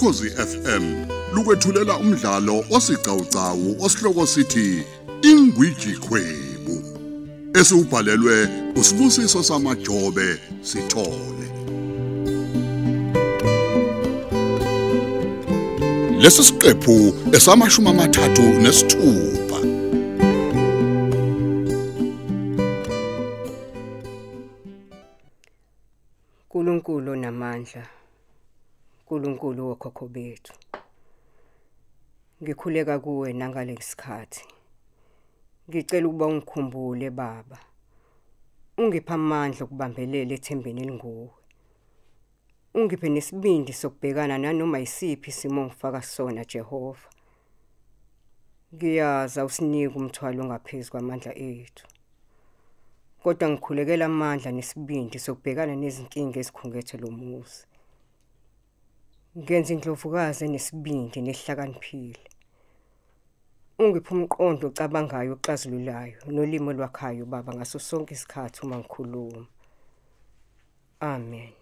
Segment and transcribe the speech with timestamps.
[0.00, 0.84] ukhozi FM
[1.34, 4.84] lukwethulela umdlalo osiqhawqhawo osihloko sithi
[5.30, 6.76] ingwiji khwebu
[7.60, 8.36] esubhalelwe
[8.80, 10.28] usibusiso samajobe
[10.62, 11.48] sithole.
[16.22, 16.96] Lesi siqephu
[17.36, 19.58] esamashumi amathathu nesithupha.
[26.50, 27.99] uNkulunkulu namandla.
[29.10, 30.54] uNkulunkulu wokhokho bethu.
[32.42, 34.44] Ngikhuleka kuwe nangalesikhathi.
[35.68, 37.58] Ngicela ukuba ungikhumbule baba.
[38.78, 41.30] Ungipha amandla okubambelela ethembeni elinguwe.
[42.74, 47.08] Ungiphe nesibindi sokubhekana nanoma isiphi isimo ongifaka sona Jehova.
[48.74, 51.86] Ngiyaza usinike umthwalo ongaphezulu kwamandla ethu.
[53.22, 57.69] Kodwa ngikhulekela amandla nesibindi sokubhekana nezinkinga ezikhungethe lo muzi.
[59.38, 62.26] Ngenza indlovukazi nesibindi nehlakaniphile.
[63.78, 69.46] Ungiphe umqondo ocabangayo oxazululayo nolimo lwakhayo baba ngaso sonke isikhathi uma ngikhuluma.
[71.00, 71.52] Amen.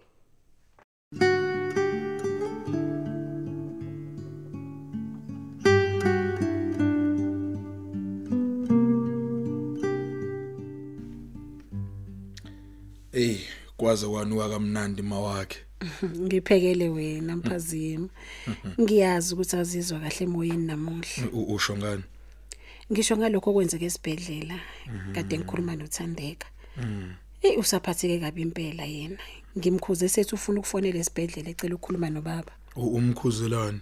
[13.13, 13.37] Ey,
[13.77, 15.68] kwaze kwanuka kamnandi mawakhe.
[16.03, 18.07] Ngiphekele wena mphazima.
[18.81, 21.31] Ngiyazi ukuthi azizwa kahle emoyeni namuhla.
[21.47, 22.03] Usho ngani?
[22.91, 24.59] Ngisho ngalokho okwenzeke esibhedlela
[25.13, 26.47] kade ngikhuluma noThandeka.
[27.41, 29.17] Eh usaphatheke kabi impela yena.
[29.57, 32.51] Ngimkhuze sethi ufuna ukufonela esibhedlela ecela ukukhuluma nobaba.
[32.75, 33.79] U- Umkhuzelane.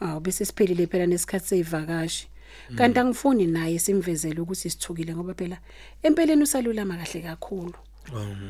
[0.00, 2.28] Awu bese siphelile phela nesikhathi sevakashi.
[2.76, 5.58] Kanti angifuni naye simvezele ukuthi sithukile ngoba phela
[6.02, 7.74] empeleni usalulama kahle kakhulu.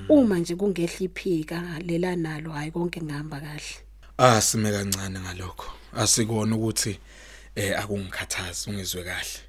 [0.08, 3.76] Uma nje kungehla iphika lela nalo hayi konke ngihamba kahle.
[4.18, 5.72] Ah sime kancane ngalokho.
[5.92, 6.98] Asikona ukuthi
[7.54, 9.40] eh akungikhathazi ungizwe kahle.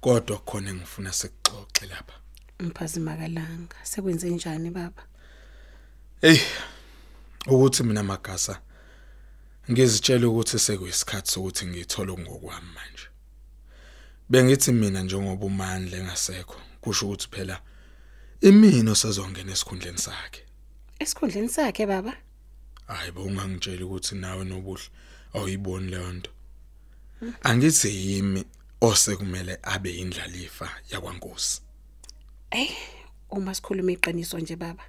[0.00, 2.14] Kodwa khona engifuna sekuxoxe lapha.
[2.60, 3.76] Mphazima kalanga.
[3.82, 5.02] Sekwenze njani baba?
[6.22, 6.40] Ey,
[7.46, 8.60] ukuthi mina magasa
[9.70, 13.06] ngizitshela ukuthi sekuyisikhathi sokuthi ngithola ngokwami manje.
[14.30, 17.60] Bengithi mina njengoba umandla engasekho kusho ukuthi phela
[18.42, 20.42] imino sezongena esikhundleni sakhe.
[20.98, 22.12] Esikhundleni sakhe baba?
[22.86, 24.82] Hayi bo ungangitshela ukuthi nawe nobuhle
[25.34, 26.30] awuyiboni leyo nto.
[27.42, 28.44] Angithi yimi
[28.80, 31.62] osekumele abe indlalifa yakwaNkosi.
[32.50, 32.70] Eh,
[33.30, 34.84] uma sikhuluma iqiniso nje baba.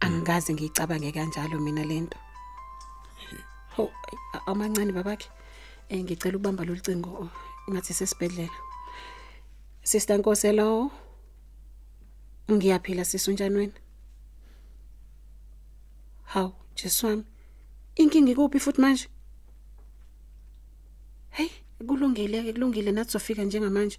[0.00, 2.18] Angikaze ngiyicabange kanjalo mina lento.
[3.76, 3.92] Ho,
[4.46, 5.28] amancane babakhe.
[5.88, 7.30] Eh ngicela ukubamba lo cingo
[7.70, 8.58] ngathi sesibedlela.
[9.82, 10.90] Sister Nkoselo.
[12.50, 13.72] Ngiyaphila sisunjani wena?
[16.24, 17.24] Haw, Jesu wami.
[17.96, 19.08] Inkinga ikuphi futhi manje?
[21.30, 21.48] Hey,
[21.86, 23.98] kulungile ke kulungile nathi sofika njengamanje.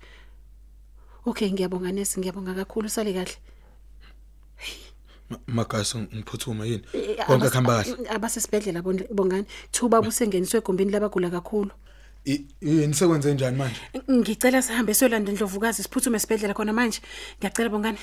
[1.26, 3.36] Okay, ngiyabonga nesi, ngiyabonga kakhulu sale kahle.
[5.30, 6.84] Ma- Magasa ngiphuthuma yini?
[6.94, 8.10] Eh, Konke abas- kuhamba kahle.
[8.10, 9.46] Abasesibhedlela bon- bongani.
[9.72, 11.72] Thuba busengeniswe egumbini labagula kakhulu.
[12.32, 13.82] I- Yini sekwenze njani manje?
[14.12, 17.00] Ngicela sihambe siyolanda indlovukazi siphuthume esibhedlela khona manje.
[17.38, 17.98] Ngiyacela bongani.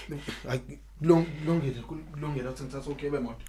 [0.48, 0.60] Hayi
[0.98, 3.44] kulungile kulungile ukuthi ngithathe ukebe moto.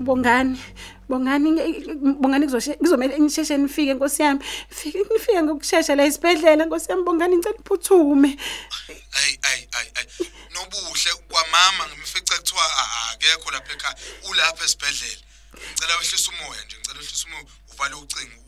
[0.00, 0.58] Bongani.
[1.08, 4.40] Bongani nge- bongani kuzoshe kuzomela ngisheshe nifike Nkosi yami.
[4.68, 8.36] Fike nifike ngokusheshsha la esibhedlela Nkosi yami bongani ngicela uphuthume.
[9.26, 10.06] Ay ay ay ay.
[10.54, 12.64] Nobuhle kwamama ngimfica kuthiwa
[13.12, 13.96] akekho lapha ekhaya.
[14.30, 15.22] Ulapha esibhedlela.
[15.54, 18.40] Ngicela wehlisa umoya nje, ngicela wehlisa umoya uvale ucingo.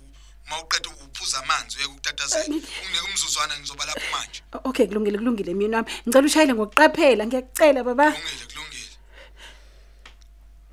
[0.46, 2.44] Uma uqeda uphuza amanzi uyeke ukutatazela.
[2.44, 4.42] Unginike umzuzwana ngizoba lapho manje.
[4.64, 5.90] Okay kulungile kulungile mina wami.
[6.06, 8.12] Ngicela ushayele ngokuqaphela ngiyakucela baba.
[8.12, 8.96] Kulungile kulungile.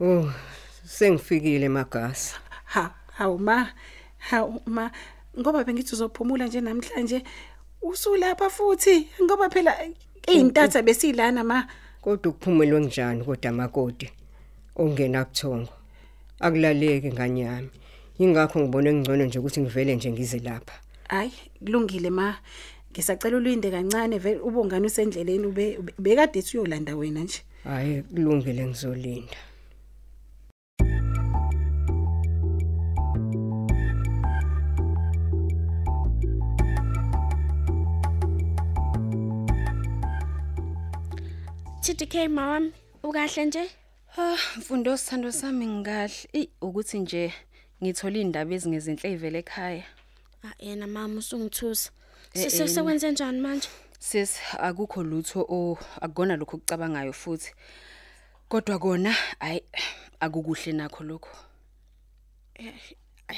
[0.01, 0.33] oh
[0.85, 3.73] sengifikile magasa Ha, hawu ma.
[4.17, 4.91] Hawu ma.
[5.39, 7.23] Ngoba bengithi uzophumula nje namhlanje.
[7.81, 9.77] Usulapha futhi ngoba phela
[10.27, 11.67] izintatha besilana ma.
[12.01, 14.09] kodwa ukuphumelwe njani kodwa makoti
[14.75, 15.69] ongena kuthongo
[16.39, 17.69] akulaleki nganyami
[18.19, 20.73] ingakho ngibone ngcono nje ukuthi ngivele nje ngize lapha
[21.09, 22.35] Hayi, kulungile ma.
[22.91, 27.41] Ngisacela ulinde kancane vele ubongani usendleleni ube ube- bekade ethi uyolanda wena nje.
[27.63, 29.37] hayi kulungile ngizolinda
[41.83, 42.71] TDK mama
[43.03, 43.69] ukahle nje?
[44.17, 46.29] Ah, mfundo sithando sami ngikahle.
[46.33, 47.33] Ey ukuthi nje
[47.83, 49.83] ngithola indaba ezingezinhle ivele ekhaya.
[50.43, 51.91] ah yena mama usungithusa.
[52.33, 53.67] Eh, Se- eh, sekwenze njani manje?
[53.99, 57.51] Sis akukho lutho o akugona lokho okucabangayo futhi.
[58.49, 59.61] Kodwa kona ayi
[60.19, 61.29] akukuhle nakho lokho.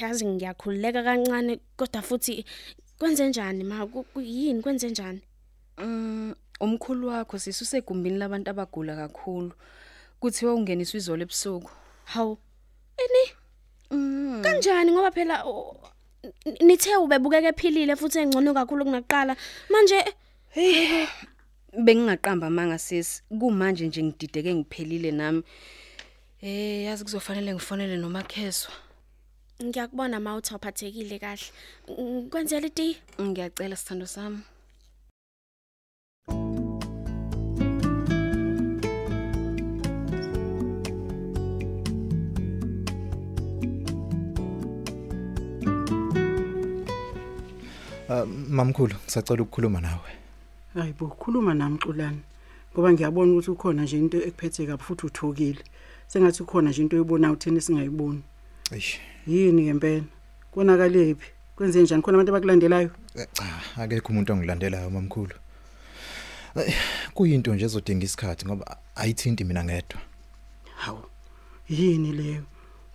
[0.02, 2.46] Yazi ngiyakhululeka kancane kodwa futhi
[3.00, 3.88] kwenze njani ma?
[4.22, 5.22] Yini kwenze njani?
[5.78, 9.52] Mm, umkhulu wakho sisusegumbini labantu abagula kakhulu.
[10.20, 11.70] Kuthiwa ungeniswa izolo ebusuku.
[12.06, 12.38] Hawu
[12.98, 13.24] ini?
[13.92, 14.42] Mm.
[14.44, 14.92] kanjani?
[14.92, 15.78] Ngoba phela o-
[16.24, 19.36] n- nithe ubebukeke ephilile futhi engcono kakhulu kunaqala.
[19.70, 20.00] Manje
[21.74, 23.22] bengingaqamba manga sis.
[23.30, 25.44] Kumanje nje ngidideke ngiphelile nami.
[26.42, 28.74] Eh yazi kuzofanele ngifonele nomakheswa.
[29.64, 31.46] Ngiyakubona ma uthi awuphathekile kahle.
[31.88, 32.98] Ng- kwenzela iti?
[33.22, 34.40] Ngiyacela sithando sami.
[48.50, 50.12] Mamkhulu ngisacela ukukhuluma nawe.
[50.74, 52.22] Hayi bo khuluma nami xulani
[52.74, 55.64] ngoba ngiyabona ukuthi ukhona nje into ekuphethe kabi futhi uthukile.
[56.08, 58.22] Sengathi ukhona nje into oyibonayo uthini singayiboni
[58.72, 59.00] eish.
[59.28, 60.04] Yini ngempela
[60.52, 61.32] konakale phi?
[61.56, 62.02] Kwenze njani?
[62.02, 62.90] Khona abantu abakulandelayo?
[63.16, 63.46] Eh, cha
[63.78, 65.36] akekho umuntu ongilandelayo mamkhulu.
[66.56, 66.76] Eh,
[67.14, 70.02] kuyinto nje ezodinga isikhathi ngoba ayithinti mina ngedwa.
[70.76, 71.04] Hawu
[71.70, 72.44] yini leyo?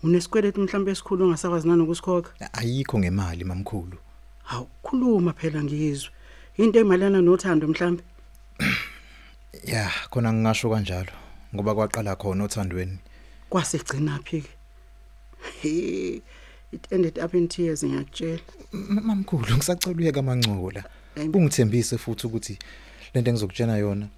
[0.03, 2.53] Unesikweletu mhlawumbe esikhulu ongasakwazi nanokusikhokha?
[2.53, 3.99] Ayikho ngemali mamkhulu.
[4.51, 6.11] Hawu khuluma phela ngiyizwe
[6.57, 8.03] into emalana nothando mhlawumbe
[9.65, 11.13] ya khona ngingasho kanjalo
[11.55, 12.99] ngoba kwaqala khona othandweni.
[13.51, 14.51] Kwasegcina phi ke
[15.63, 16.23] He,
[16.73, 18.41] it ended up in tears ngiyakutshela.
[18.73, 21.29] Mamkhulu ngisacela uyeke amancola Hayi.
[21.29, 22.59] ungithembise futhi ukuthi
[23.15, 24.09] lento engizokutshena yona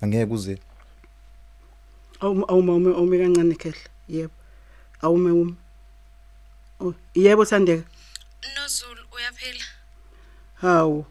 [0.00, 0.58] angeke uze.
[2.20, 4.34] Awume awume awume kancane khehla yebo.
[5.02, 5.54] Awume ume.
[6.80, 7.84] Oh yebo thandeka
[8.56, 9.64] nozulu uyaphila
[10.62, 11.06] hawu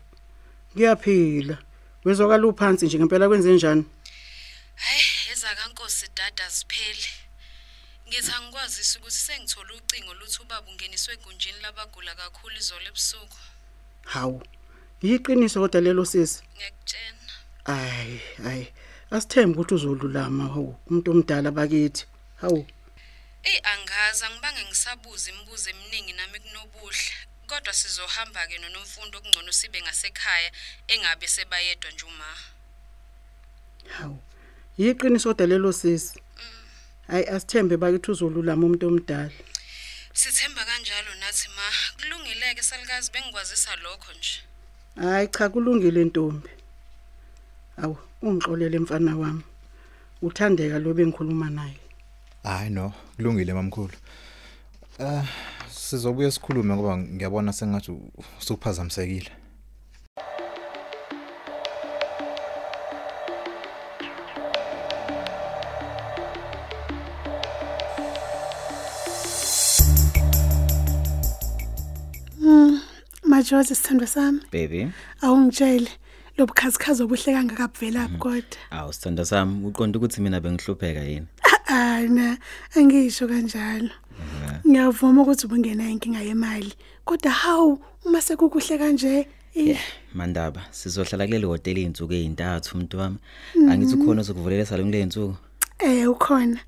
[0.76, 1.58] ngiyaphila.
[2.06, 3.86] Wezwakala uphansi nje ngempela kwenze njani?
[4.76, 7.08] Hayi ezakankosi dada ziphele
[8.08, 13.38] ngithi angikwazisi ukuthi sengithola ucingo luthi ubaba ungeniswe egunjini labagula kakhulu izolo ebusuku.
[14.14, 14.44] Hawu
[15.02, 16.44] yiqiniso kodwa lelo sisi.
[16.56, 17.34] Ngiyakutshena.
[17.66, 18.66] Ayi ayi
[19.12, 22.04] asithembe ukuthi uzolulama hawu umuntu omdala bakithi.
[22.42, 22.62] Hawu.
[23.44, 27.31] Eyi angazi angibange ngisabuza imibuzo eminingi nami kunobuhle.
[27.52, 30.52] Kodwa sizohamba-ke nonomfundo okungcono sibe ngasekhaya
[30.88, 32.30] engabe sebayedwa nje uma.
[33.98, 34.18] Hawu
[34.78, 36.16] yiqiniso kodwa lelo sisi.
[37.08, 39.36] Hayi asithembe bakithi uzolulama umuntu omdala.
[40.14, 41.68] Sithemba kanjalo nathi ma
[42.00, 44.36] kulungileke salukazi bengikwazisa lokho nje.
[44.96, 46.50] Hayi cha kulungile ntombi.
[47.82, 49.44] Awu ungixolele mfana wami.
[50.22, 51.80] Uthandeka lo bengikhuluma naye.
[52.44, 53.98] Hayi no kulungile mamkhulu.
[55.00, 55.51] Eh
[55.92, 57.92] sizobuye sikhulume ngoba ngiyabona sengathi
[58.40, 59.32] usuphazamisekile
[73.24, 74.40] Majozi sithandwa sami.
[74.52, 74.92] Baby.
[75.22, 75.90] Awungitshele
[76.38, 81.28] lobukhazikhazi obuhle kangaka buvelaphi kodwa awu sithanda sami uqonda ukuthi mina bengihlupheka yini?
[81.66, 82.38] Hayi na
[82.76, 84.01] angisho kanjalo.
[84.68, 86.74] Ngiyavuma ukuthi ubungena inkinga yemali
[87.06, 89.80] kodwa hawu uma sekukuhle kanje eh,
[90.14, 93.18] mandaba sizohlala kuleli hotel izinsuku ezintathu umuntu wami.
[93.70, 95.36] Angithi ukhona ozokuvulela salon le nsuku?
[95.80, 96.60] Eh ukhona.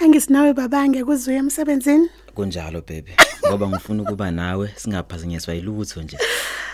[0.00, 2.08] Angisinawe babange kuzuye emsebenzini?
[2.34, 3.12] Kunjalo baby
[3.46, 6.18] ngoba ngifuna ukuba nawe singaphazanyiswa yilutho nje.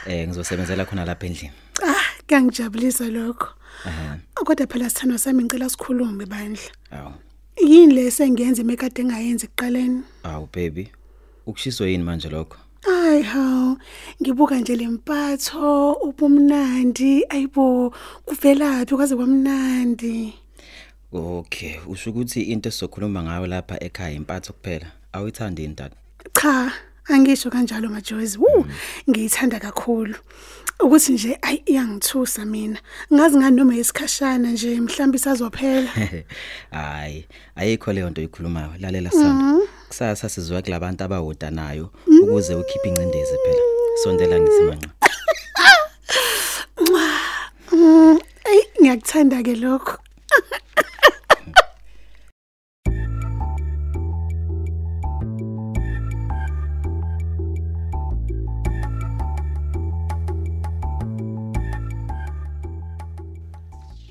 [0.07, 1.53] Eh ngizosebenzela khona lapha endlini.
[1.83, 3.49] Ah kuyangijabulisa lokho.
[3.85, 4.19] Aha.
[4.35, 6.71] Kodwa phela sithandwa sami ngicela sikhulume bandla.
[6.91, 7.12] Awu.
[7.61, 10.03] Yini lesengenza emekade engayenzi ekuqaleni?
[10.23, 10.88] Awu baby.
[11.47, 12.57] Ukushiswa yini manje lokho?
[12.87, 13.77] Ay haw
[14.23, 17.25] ngibuka nje lempatho ubumnandi.
[17.29, 20.35] Ayibo kuvelaphi kwaze kwamnandi.
[21.12, 24.87] Okay usho ukuthi into esizokhuluma ngayo lapha ekhaya impatho kuphela.
[25.12, 25.93] Awuyithandi yini dad
[26.35, 26.73] cha
[27.09, 28.67] angisho kanjalo majozi wu
[29.11, 30.15] ngiyithanda kakhulu.
[30.81, 32.79] Ukuthi nje ayi iyangithusa mina.
[33.13, 35.91] Ngazi ngani noma isikhashana nje mhlawumbe isazophela.
[36.71, 38.71] Hayi ayikho leyo nto oyikhulumayo.
[38.81, 41.91] Lalela sithanda kusasa sizoya kulabantu abawodanayo
[42.23, 43.63] ukuze ukhiphe incindezi phela.
[44.03, 44.91] Sondela ngithi manqa
[47.73, 48.19] Mm,
[48.49, 49.99] ayi ngiyakuthanda ke lokho.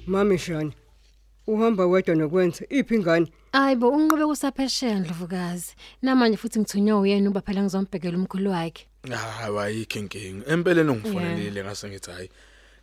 [0.08, 0.74] Mami Shani.
[1.48, 3.28] Uhamba wedwa nokwenza iphi ingane?
[3.52, 5.76] Ayibo unqobe kusaphesheya ndlovukazi.
[6.02, 8.88] Namanje futhi ngithunywa uyena uba phela ngizombhekela umkhulu wakhe.
[9.10, 10.46] hayi ayikho inkinga.
[10.48, 12.30] Empeleni ungifonelile ngase ngithi hayi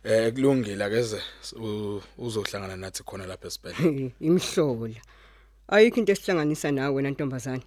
[0.03, 1.19] eh kulungile akeze
[1.55, 4.11] u- uzohlangana nathi khona lapha esibhedlela.
[4.19, 4.95] Imhlola
[5.67, 7.63] ayikho into esihlanganisa nawe wena ntombazane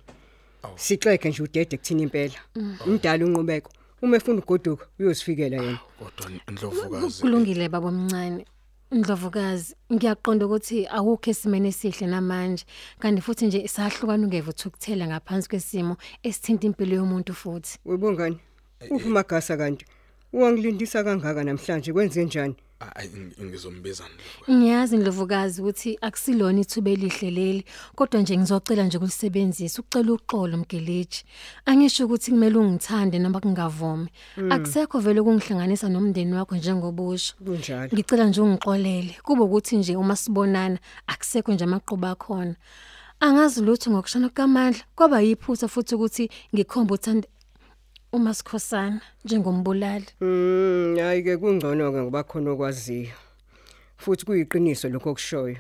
[0.77, 2.39] sixeke nje udede kuthina impela.
[2.87, 3.71] Umdala unqubeko.
[4.03, 5.79] Uma efuna ugoduka uyosifikela yena.
[5.99, 7.21] Kodwa ndlovukazi.
[7.23, 8.45] Kulungile baba omncane.
[8.91, 12.65] Ndlovukazi ngiyaqonda ukuthi awukho esimene esihle namanje
[13.01, 15.95] kanti futhi nje isahlukana ungeve uthukuthela ngaphansi kwesimo
[16.27, 17.73] esithinta impilo yomuntu futhi.
[17.85, 18.39] Webongani
[18.91, 19.85] uvuma gasa kanti?
[20.33, 21.93] Uwangilindisa kangaka namhlanje?
[21.93, 23.11] Kwenze njani hayi
[23.43, 24.05] ngizombiza
[24.51, 27.65] Ngiyazi Ndlovukazi ukuthi akusilona ithuba elihle leli
[27.97, 31.25] kodwa nje ngizocela nje ukulisebenzisa ucela uxolo mgeleji
[31.67, 34.09] angisho ukuthi kumele ungithande noma kungavumi.
[34.51, 37.35] Akusekho vele ukungihlanganisa nomndeni wakho njengobusho.
[37.45, 37.91] Kunjalo.
[37.93, 42.55] Ngicela nje ungixolele kube ukuthi nje uma sibonana akusekho nje amaqhuba akhona.
[43.21, 47.29] Angazi lutho ngokushana kukaMandla kwaba yiphutha futhi ukuthi ngikhomba uthanda
[48.13, 50.07] uma sikhosana njengombulali.
[50.21, 53.13] Mm hayi ke kungcono ke ngoba khona okwaziyo
[53.97, 55.57] futhi kuyiqiniso lokho kushoyo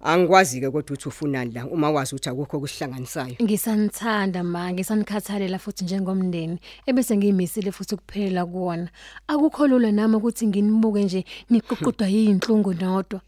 [0.00, 5.84] angikwazi ke kodwa uthi ufunani la uma wazi ukuthi akukho kuhlanganisayo Ngisanithanda ma ngisanikhathalela futhi
[5.84, 8.88] njengomndeni ebese ngiyimisile futhi kuphela kuona.
[9.28, 13.20] Akukho lula nami ukuthi nginibuke nje niququdwa yinhlungu nodwa.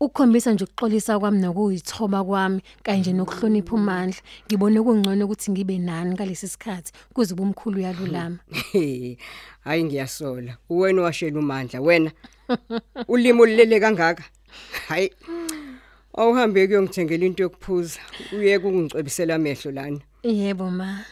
[0.00, 4.20] Ukukhombisa nje ukuxolisa kwami nokuyithoba kwami kanje nokuhlonipha uMandla.
[4.46, 8.38] Ngibone kungcono ukuthi ngibe nani ngalesi sikhathi kuze ubumkhulu yalulama.
[9.64, 12.10] hayi ngiyasola uwena washela umandla wena
[13.08, 14.24] ulimo lilele kangaka
[14.88, 15.10] hayi
[16.14, 18.00] awuhambe kuyongithengela into yokuphuza
[18.32, 21.04] uye kungicwebisela amehlo lana Yebo ma.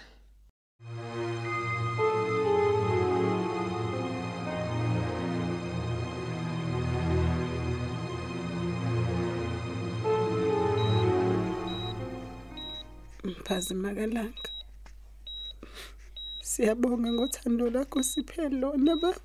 [13.46, 14.50] Mphazi makalanga.
[16.42, 19.20] Siyabonga ngothando lakho siphe lona baba.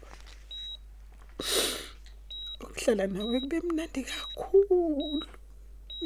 [2.64, 5.26] Ukuhlala nawe kube mnandi kakhulu.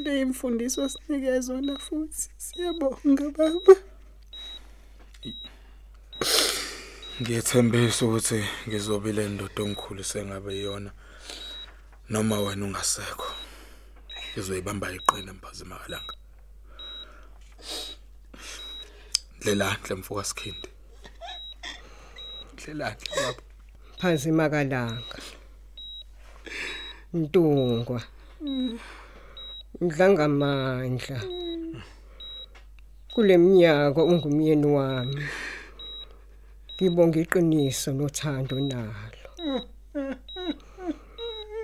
[0.03, 2.29] Leyimfundiso sinikezwe na futhi.
[2.37, 3.75] Siyabonga baba.
[7.21, 10.91] ngiyethembisa ukuthi ngizobile ndodo omkhulu sengabe iyona
[12.09, 13.29] noma wena ungasekho
[14.31, 16.15] ngizoyibamba iqine mphazima kalanga
[19.45, 20.69] Dlela Dlemfuka Sikhindi
[22.57, 23.41] Dlela baba
[24.01, 25.19] phansi makalanga.
[27.13, 28.01] Ntungwa.
[29.81, 31.19] Ndlangamandla
[33.13, 35.23] Kuleminyaka ungumyeni wami
[36.73, 39.29] Ngibonga iqiniso nothando nalo.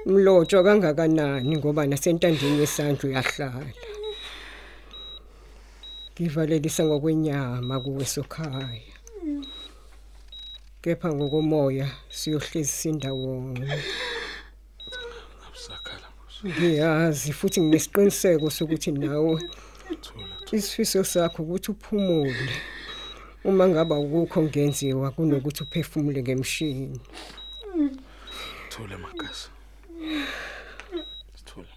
[0.05, 3.90] Mlotshwa kangakanani ngoba nasentandeni yesandla uyahlala.
[6.21, 8.95] Ngivalelisa ngokwenyama kuwe sokhaya.
[10.81, 13.81] Kepha ngokomoya siyohlezi sindawonye.
[15.45, 16.07] Abusakhala
[16.45, 19.41] Ngiyazi futhi nginesiqiniseko sokuthi nawe
[20.03, 22.53] thula isifiso sakho ukuthi uphumule.
[23.43, 26.99] Uma ngaba ukukho ngenziwa kunokuthi uphefumule ngemshini.
[28.69, 29.49] Thula magasi
[31.45, 31.73] Thula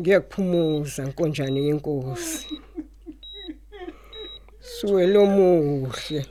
[0.00, 2.46] ngiyakuphumuza nkonjane yenkosi.
[4.80, 6.26] Suwe lomuhle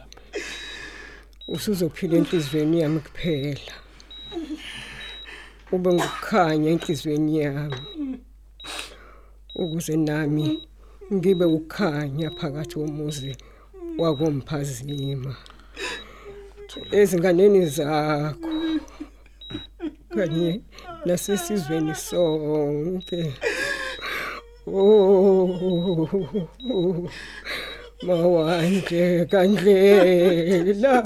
[1.48, 3.74] usuzophila enhlizweni yami kuphela.
[5.72, 7.82] Ube ngokukhanya enhlizweni yami.
[9.56, 10.68] Ukuze nami
[11.13, 13.32] ngibe ukukhanya phakathi komuzi
[14.01, 15.36] wakomphazima.
[16.91, 18.53] Ezinganeni zakho
[20.15, 20.62] kanye
[21.06, 23.34] nasesizweni sonke.
[24.68, 25.50] Oh.
[28.03, 31.03] Mawanje kandlela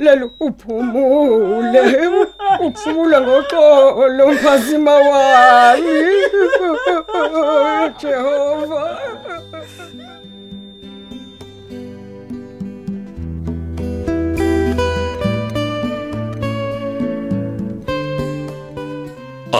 [0.00, 1.82] lelo uphumule
[2.66, 6.04] uphumula ngoxolo mphazima wami
[8.00, 8.82] Jehova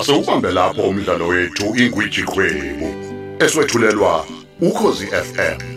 [0.04, 2.88] Asewubambe lapho umdlalo wethu ingwiji khwebu
[3.44, 4.26] eswetshulelwa
[4.60, 5.73] ukhozi FM